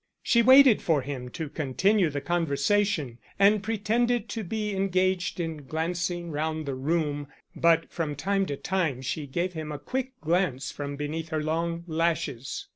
She 0.23 0.41
waited 0.41 0.81
for 0.81 1.03
him 1.03 1.29
to 1.29 1.47
continue 1.47 2.09
the 2.09 2.21
conversation, 2.21 3.19
and 3.37 3.61
pretended 3.61 4.29
to 4.29 4.43
be 4.43 4.73
engaged 4.75 5.39
in 5.39 5.65
glancing 5.67 6.31
round 6.31 6.65
the 6.65 6.73
room, 6.73 7.27
but 7.55 7.91
from 7.91 8.15
time 8.15 8.47
to 8.47 8.57
time 8.57 9.03
she 9.03 9.27
gave 9.27 9.53
him 9.53 9.71
a 9.71 9.77
quick 9.77 10.19
glance 10.19 10.71
from 10.71 10.95
beneath 10.95 11.29
her 11.29 11.43
long 11.43 11.83
lashes. 11.85 12.67